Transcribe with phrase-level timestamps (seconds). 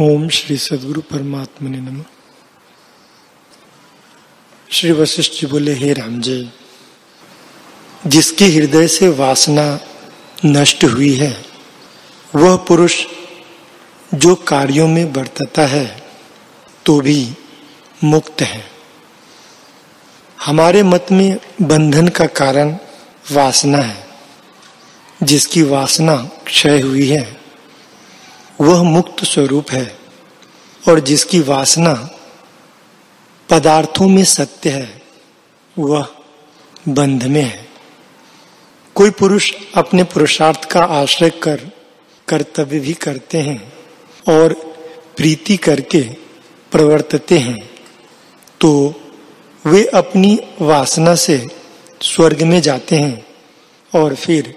[0.00, 2.02] ओम श्री सदगुरु परमात्मा ने नम।
[4.70, 6.52] श्री वशिष्ठ जी बोले, हे राम जी,
[8.06, 9.80] जिसके हृदय से वासना
[10.44, 11.44] नष्ट हुई है,
[12.34, 12.96] वह पुरुष
[14.14, 15.84] जो कार्यों में बरतता है
[16.86, 17.34] तो भी
[18.04, 18.64] मुक्त है।
[20.38, 22.76] हमारे मत में बंधन का कारण
[23.32, 24.06] वासना है,
[25.22, 26.16] जिसकी वासना
[26.46, 27.41] क्षय हुई है।
[28.62, 29.98] वह मुक्त स्वरूप है
[30.88, 31.92] और जिसकी वासना
[33.50, 35.02] पदार्थों में सत्य है,
[35.78, 36.06] वह
[36.88, 37.66] बंध में है।
[38.94, 41.60] कोई पुरुष अपने पुरुषार्थ का आश्रय कर,
[42.28, 43.72] कर्तव्य भी करते हैं
[44.28, 44.52] और
[45.16, 46.02] प्रीति करके
[46.72, 47.60] प्रवर्तते हैं
[48.60, 48.70] तो
[49.66, 51.46] वे अपनी वासना से
[52.02, 53.26] स्वर्ग में जाते हैं
[53.92, 54.54] और फिर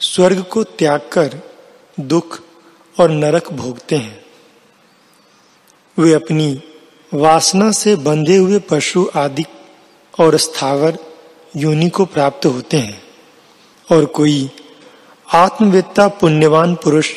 [0.00, 1.40] स्वर्ग को त्याग कर
[2.00, 2.40] दुख
[3.00, 4.24] और नरक भोगते हैं।
[5.98, 6.62] वे अपनी
[7.14, 9.44] वासना से बंधे हुए पशु आदि
[10.20, 10.98] और स्थावर
[11.56, 13.02] योनि को प्राप्त होते हैं
[13.92, 14.50] और कोई
[15.34, 17.10] आत्मवेत्ता पुण्यवान पुरुष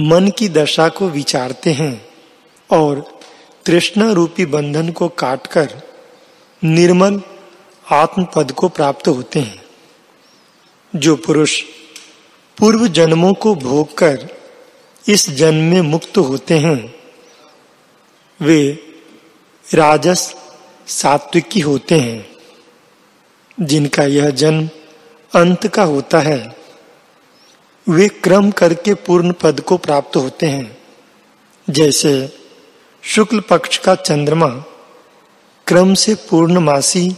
[0.00, 2.08] मन की दशा को विचारते हैं
[2.70, 3.18] और
[3.66, 5.82] तृष्णा रूपी बंधन को काटकर
[6.64, 7.22] निर्मल
[7.92, 9.64] आत्म पद को प्राप्त होते हैं।
[10.96, 11.62] जो पुरुष
[12.58, 14.28] पूर्व जन्मों को भोग कर
[15.08, 16.94] इस जन्म में मुक्त होते हैं।
[18.40, 18.78] वे
[19.74, 20.34] राजस
[20.86, 22.26] सात्विकी होते हैं,
[23.60, 24.68] जिनका यह जन्म
[25.40, 26.56] अंत का होता है।
[27.88, 30.78] वे क्रम करके पूर्ण पद को प्राप्त होते हैं,
[31.70, 32.38] जैसे
[33.02, 34.48] शुक्ल पक्ष का चंद्रमा
[35.66, 37.16] क्रम से पूर्णमासी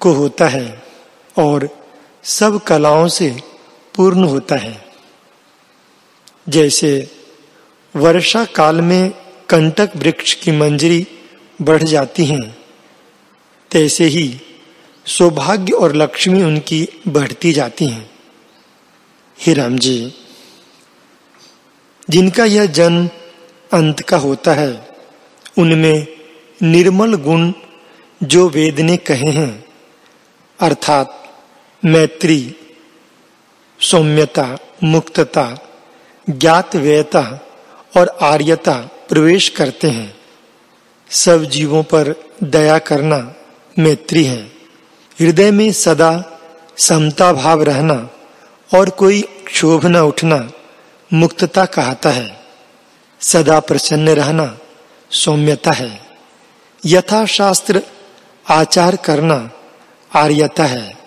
[0.00, 0.82] को होता है
[1.38, 1.68] और
[2.24, 3.42] सब कलाओं से
[3.94, 4.91] पूर्ण होता है।
[6.48, 7.10] जैसे
[7.96, 9.10] वर्षा काल में
[9.48, 11.06] कंटक वृक्ष की मंजरी
[11.62, 12.56] बढ़ जाती हैं,
[13.70, 14.40] तैसे ही
[15.06, 18.10] सौभाग्य और लक्ष्मी उनकी बढ़ती जाती हैं।
[19.40, 20.14] हे राम जी,
[22.10, 23.08] जिनका यह जन्म
[23.72, 24.96] अंत का होता है,
[25.58, 26.06] उनमें
[26.62, 27.52] निर्मल गुण
[28.22, 29.64] जो वेद ने कहे हैं,
[30.60, 31.34] अर्थात
[31.84, 32.54] मैत्री,
[33.80, 35.68] सौम्यता, मुक्तता
[36.30, 37.40] ज्ञात व्ययता
[37.96, 38.72] और आर्यता
[39.08, 40.16] प्रवेश करते हैं।
[41.10, 43.34] सब जीवों पर दया करना
[43.78, 44.42] मैत्री है।
[45.20, 46.40] हृदय में सदा
[46.78, 48.10] समता भाव रहना
[48.74, 50.50] और कोई क्षोभ न उठना
[51.12, 52.44] मुक्तता कहता है।
[53.20, 54.58] सदा प्रसन्न रहना
[55.10, 56.00] सौम्यता है।
[56.86, 57.82] यथा शास्त्र
[58.50, 59.50] आचार करना
[60.14, 60.98] आर्यता है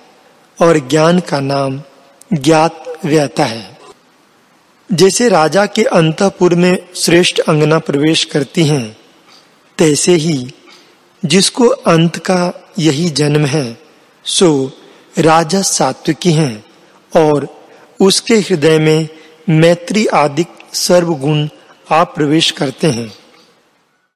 [0.61, 1.81] और ज्ञान का नाम
[2.33, 3.74] ज्ञात व्यता है।
[4.93, 8.97] जैसे राजा के अंतपुर में श्रेष्ठ अंगना प्रवेश करती हैं,
[9.77, 10.53] तैसे ही
[11.25, 13.77] जिसको अंत का यही जन्म है,
[14.25, 14.71] सो
[15.19, 16.65] राजा सात्विकी हैं
[17.15, 17.47] और
[17.99, 19.07] उसके हृदय में
[19.49, 21.47] मैत्री आदि सर्वगुण
[21.91, 23.13] आप प्रवेश करते हैं।